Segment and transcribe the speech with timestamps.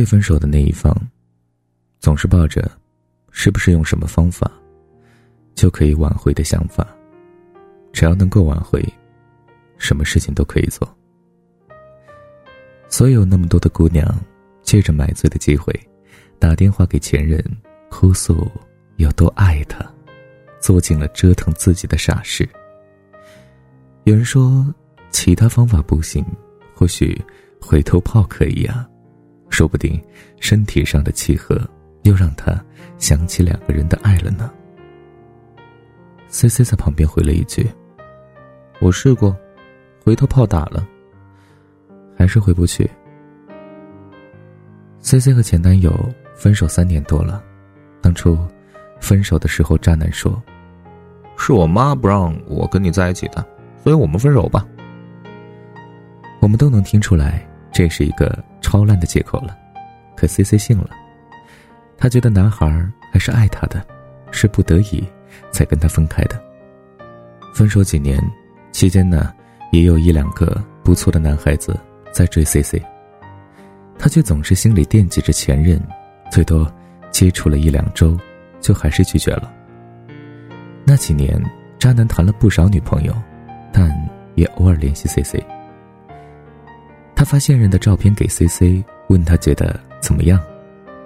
[0.00, 0.90] 被分手的那一方，
[1.98, 2.72] 总是抱着
[3.30, 4.50] 是不是用什么方法
[5.54, 6.88] 就可以挽回的想法。
[7.92, 8.82] 只要能够挽回，
[9.76, 10.88] 什么事情都可以做。
[12.88, 14.08] 所有那么多的姑娘，
[14.62, 15.70] 借着买醉的机会，
[16.38, 17.38] 打电话给前任，
[17.90, 18.50] 哭诉
[18.96, 19.84] 有多爱他，
[20.60, 22.48] 做尽了折腾自己的傻事。
[24.04, 24.66] 有人说，
[25.10, 26.24] 其他方法不行，
[26.74, 27.20] 或许
[27.60, 28.88] 回头炮可以啊。
[29.60, 30.02] 说不定
[30.38, 31.60] 身体上的契合，
[32.04, 32.58] 又让他
[32.96, 34.50] 想起两个人的爱了呢。
[36.28, 37.68] C C 在旁边回了一句
[38.80, 39.36] ：“我试过，
[40.02, 40.88] 回头炮打了，
[42.16, 42.88] 还是回不去。
[45.00, 45.92] ”C C 和前男友
[46.34, 47.44] 分手三年多了，
[48.00, 48.38] 当初
[48.98, 50.42] 分手的时候，渣男说
[51.36, 53.46] ：“是我妈不让我跟你在一起的，
[53.84, 54.66] 所以我们分手吧。”
[56.40, 58.42] 我们都能听出来，这是一个。
[58.70, 59.58] 超烂的借口了，
[60.16, 60.90] 可 C C 信了，
[61.98, 62.70] 他觉得男孩
[63.12, 63.84] 还是爱他的，
[64.30, 65.04] 是不得已
[65.50, 66.40] 才跟他分开的。
[67.52, 68.22] 分手几年
[68.70, 69.34] 期间呢，
[69.72, 71.76] 也有一两个不错的男孩子
[72.12, 72.80] 在追 C C，
[73.98, 75.82] 他却总是心里惦记着前任，
[76.30, 76.72] 最多
[77.10, 78.16] 接触了一两周，
[78.60, 79.52] 就还是拒绝了。
[80.84, 81.42] 那几年，
[81.76, 83.12] 渣男谈了不少女朋友，
[83.72, 83.90] 但
[84.36, 85.44] 也偶尔联系 C C。
[87.20, 90.40] 他发现任的照片给 C C，问他觉得怎么样？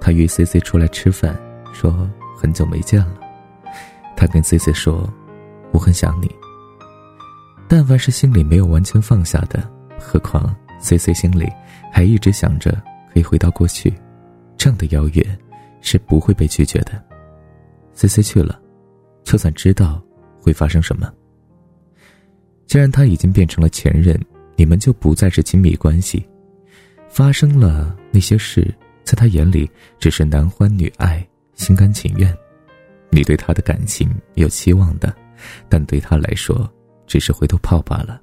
[0.00, 1.36] 他约 C C 出来吃饭，
[1.72, 3.18] 说很久没见了。
[4.16, 5.12] 他跟 C C 说
[5.74, 6.32] ：“我很想你。”
[7.66, 11.52] 但凡是心里没有完全放下的，何况 C C 心里
[11.90, 12.80] 还一直想着
[13.12, 13.92] 可以回到过去，
[14.56, 15.38] 这样的邀约
[15.80, 16.92] 是不会被拒绝的。
[17.94, 18.60] C C 去了，
[19.24, 20.00] 就算知道
[20.40, 21.12] 会发生什么。
[22.64, 24.16] 既然他已经变成了前任。
[24.56, 26.26] 你们就不再是亲密关系，
[27.08, 28.74] 发生了那些事，
[29.04, 31.24] 在他眼里只是男欢女爱、
[31.54, 32.34] 心甘情愿。
[33.10, 35.14] 你对他的感情有期望的，
[35.68, 36.68] 但对他来说
[37.06, 38.20] 只是回头炮罢了。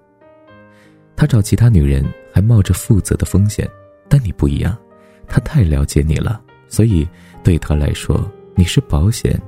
[1.15, 3.69] 他找其他女人还冒着负责的风险，
[4.09, 4.77] 但你不一样，
[5.27, 7.07] 他太了解你了，所以
[7.43, 9.39] 对他来说你是保险，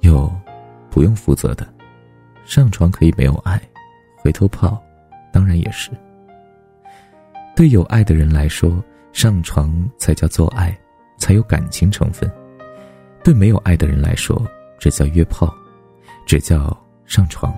[0.00, 0.30] 又
[0.90, 1.66] 不用负责的。
[2.44, 3.60] 上床可以没有爱，
[4.16, 4.82] 回头炮
[5.32, 5.90] 当然也是。
[7.60, 8.82] 对有爱的人来说，
[9.12, 10.74] 上床才叫做爱，
[11.18, 12.26] 才有感情成分；
[13.22, 14.42] 对没有爱的人来说，
[14.78, 15.54] 这叫约炮，
[16.24, 17.54] 这叫上床。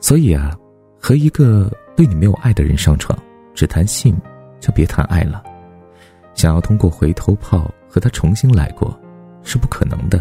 [0.00, 0.58] 所以啊，
[0.98, 3.16] 和一个对你没有爱的人上床，
[3.54, 4.20] 只谈性，
[4.58, 5.40] 就别谈爱了。
[6.34, 9.00] 想要通过回头炮和他重新来过，
[9.44, 10.20] 是不可能的。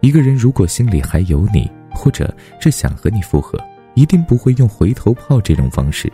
[0.00, 3.58] 一个人如果心里还有你，或者是想和你复合，
[3.94, 6.12] 一定不会用回头炮这种方式。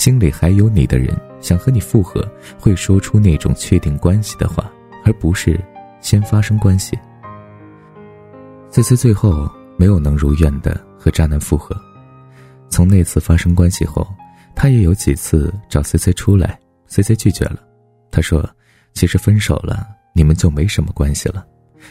[0.00, 2.26] 心里还有你的人想和你复合，
[2.58, 4.72] 会说出那种确定关系的话，
[5.04, 5.60] 而不是
[6.00, 6.98] 先发生关系。
[8.70, 9.46] C C 最后
[9.76, 11.78] 没有能如愿的和渣男复合。
[12.70, 14.08] 从那次发生关系后，
[14.56, 17.62] 他也有几次找 C C 出来，C C 拒绝了。
[18.10, 18.48] 他说
[18.96, 21.46] ：“其实分手了，你们就没什么关系了，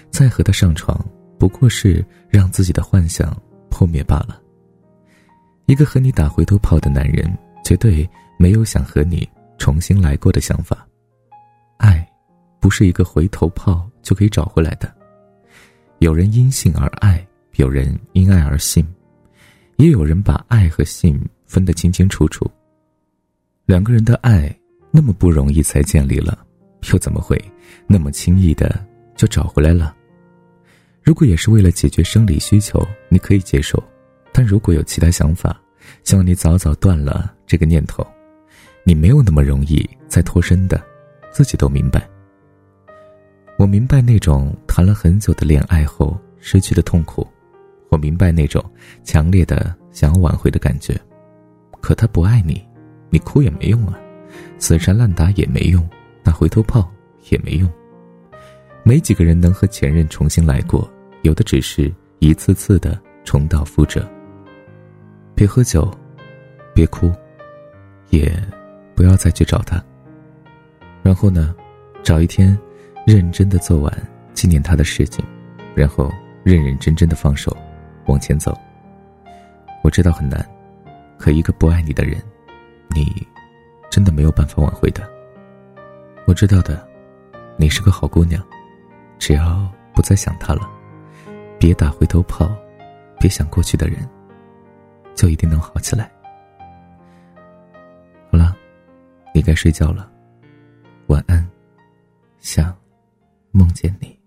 [0.09, 1.00] 再和他上床
[1.38, 3.40] 不过是让自己的幻想
[3.70, 4.41] 破灭罢了。”
[5.68, 7.31] 一个和你打回头炮的男人。
[7.64, 9.28] 绝对没有想和你
[9.58, 10.88] 重新来过的想法。
[11.78, 12.08] 爱，
[12.59, 14.94] 不是一个回头炮就可以找回来的。
[16.00, 17.25] 有人因性而爱，
[17.56, 18.86] 有人因爱而信，
[19.78, 22.50] 也有人把爱和性分得清清楚楚。
[23.66, 24.53] 两个人的爱
[24.91, 26.46] 那么不容易才建立了，
[26.91, 27.40] 又怎么会
[27.85, 28.84] 那么轻易的
[29.16, 29.96] 就找回来了？
[31.03, 33.78] 如果也是为了解决生理需求，你可以接受；
[34.32, 35.62] 但如果有其他想法，
[36.03, 38.06] 希望你早早断了这个念头，
[38.84, 40.82] 你没有那么容易再脱身的，
[41.32, 42.08] 自己都明白。
[43.58, 47.28] 我明白那种谈了很久的恋爱后失去的痛苦，
[47.90, 48.64] 我明白那种
[49.03, 51.00] 强烈的想要挽回的感觉，
[51.82, 52.66] 可他不爱你，
[53.09, 54.00] 你哭也没用啊，
[54.58, 55.88] 死缠烂打也没用，
[56.24, 56.90] 打回头炮
[57.30, 57.70] 也没用。
[58.82, 60.90] 没几个人能和前任重新来过，
[61.24, 64.09] 有的只是一次次的重蹈覆辙。
[65.40, 65.90] 别喝酒，
[66.74, 67.09] 别哭，
[68.09, 68.30] 也
[68.94, 69.82] 不要再去找他。
[71.02, 71.56] 然后呢，
[72.03, 72.59] 找一天，
[73.08, 75.24] 认真的做完纪念他的事情，
[75.74, 76.12] 然后
[76.44, 77.56] 认认真真的放手，
[78.08, 78.53] 往前走。
[79.82, 80.46] 我知道很难，
[81.18, 82.22] 可一个不爱你的人，
[82.90, 83.26] 你
[83.90, 85.09] 真的没有办法挽回的。
[86.26, 86.86] 我知道的，
[87.56, 88.44] 你是个好姑娘，
[89.18, 90.70] 只要不再想他了，
[91.58, 92.53] 别打回头炮，
[93.22, 94.06] 别想过去的人。
[95.19, 96.09] 就一定能好起来。
[98.31, 98.55] 好了，
[99.35, 100.09] 你该睡觉了，
[101.07, 101.45] 晚安，
[102.39, 102.73] 想
[103.51, 104.17] 梦见你。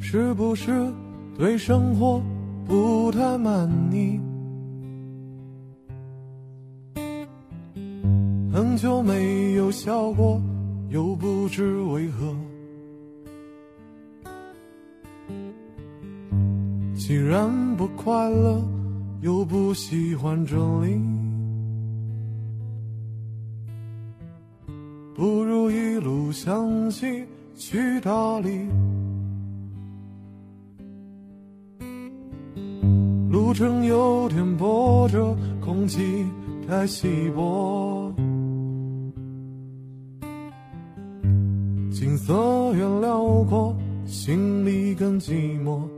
[0.00, 0.92] 是不是
[1.38, 2.20] 对生活
[2.66, 4.20] 不太满意？
[8.52, 10.42] 很久没有笑过，
[10.88, 12.34] 又不知为何。
[16.96, 18.60] 既然不快乐，
[19.20, 21.00] 又不喜欢这里，
[25.12, 27.24] 不如一路向西
[27.56, 28.68] 去大理。
[33.28, 36.24] 路程有点波折，空气
[36.66, 38.12] 太稀薄，
[41.90, 43.76] 景色越辽阔，
[44.06, 45.97] 心里更寂寞。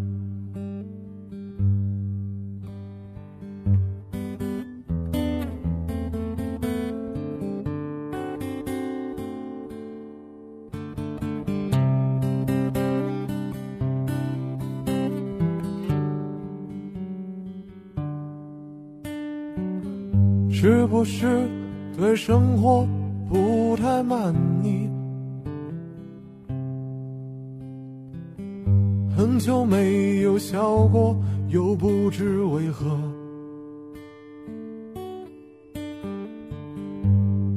[20.61, 21.49] 是不是
[21.97, 22.87] 对生活
[23.27, 24.31] 不太满
[24.63, 24.87] 意？
[29.17, 31.19] 很久没有笑过，
[31.49, 32.95] 又不知为何。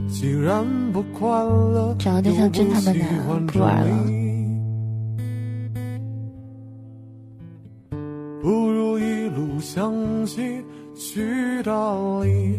[0.09, 3.99] 既然不快乐，找个对象真他妈难，不玩了。
[8.41, 10.65] 不如一路向西
[10.95, 11.71] 去大
[12.23, 12.59] 理。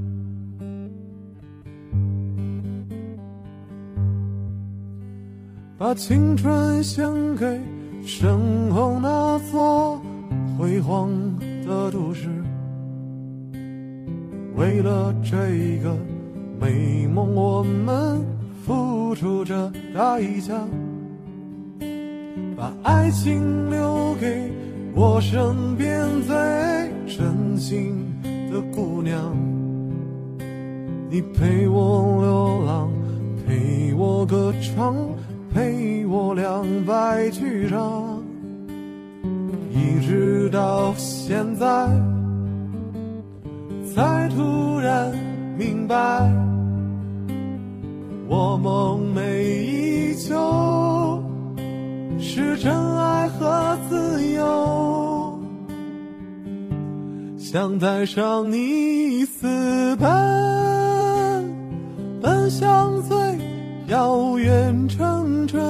[5.81, 7.59] 把青春献给
[8.05, 9.99] 身后那座
[10.55, 11.09] 辉煌
[11.65, 12.29] 的都市，
[14.55, 15.35] 为了这
[15.81, 15.97] 个
[16.59, 18.23] 美梦，我们
[18.63, 20.53] 付出着代价。
[22.55, 24.51] 把爱情留给
[24.93, 26.35] 我身边最
[27.07, 29.35] 真心的姑娘，
[31.09, 32.91] 你陪我流浪，
[33.47, 34.95] 陪我歌唱。
[35.53, 38.23] 陪我两败俱伤，
[39.69, 41.89] 一直到现在，
[43.93, 45.11] 才突然
[45.57, 45.95] 明白，
[48.27, 51.21] 我梦寐以求
[52.17, 55.37] 是真爱和自由，
[57.37, 60.07] 想带上你私奔，
[62.21, 63.20] 奔向最。
[63.91, 65.61] 遥远城镇，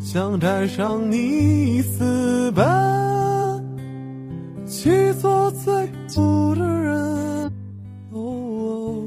[0.00, 2.64] 想带上你私奔，
[4.66, 7.52] 去做最酷的人。
[8.12, 9.04] 哦，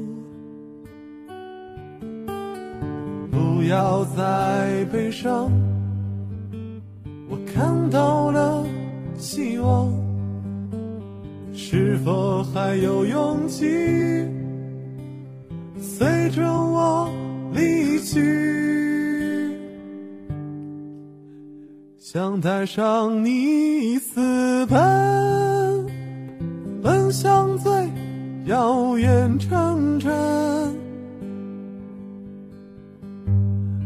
[3.32, 5.50] 不要再悲伤，
[7.28, 8.64] 我看到了
[9.16, 9.92] 希望，
[11.52, 13.66] 是否还有勇气？
[15.78, 17.10] 随着我
[17.52, 18.54] 离去。
[21.98, 25.86] 想带上你私奔
[26.82, 27.72] 奔向最
[28.46, 30.12] 遥远城镇。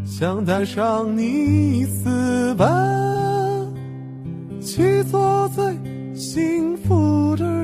[0.05, 3.73] 想带上你私奔
[4.61, 5.65] 去做最
[6.13, 7.58] 幸福的